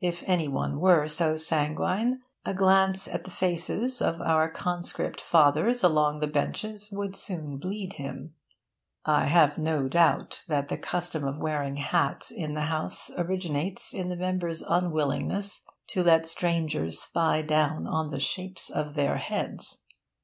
If 0.00 0.22
any 0.28 0.46
one 0.46 0.78
were 0.78 1.08
so 1.08 1.34
sanguine, 1.34 2.20
a 2.44 2.54
glance 2.54 3.08
at 3.08 3.24
the 3.24 3.32
faces 3.32 4.00
of 4.00 4.20
our 4.20 4.48
Conscript 4.48 5.20
Fathers 5.20 5.82
along 5.82 6.20
the 6.20 6.28
benches 6.28 6.88
would 6.92 7.16
soon 7.16 7.56
bleed 7.56 7.94
him. 7.94 8.36
(I 9.04 9.26
have 9.26 9.58
no 9.58 9.88
doubt 9.88 10.44
that 10.46 10.68
the 10.68 10.78
custom 10.78 11.26
of 11.26 11.38
wearing 11.38 11.78
hats 11.78 12.30
in 12.30 12.54
the 12.54 12.66
House 12.70 13.10
originated 13.18 13.82
in 13.92 14.08
the 14.08 14.14
members' 14.14 14.62
unwillingness 14.62 15.62
to 15.88 16.04
let 16.04 16.26
strangers 16.26 17.00
spy 17.00 17.42
down 17.42 17.88
on 17.88 18.10
the 18.10 18.20
shapes 18.20 18.70
of 18.70 18.94
their 18.94 19.16
heads.) 19.16 19.82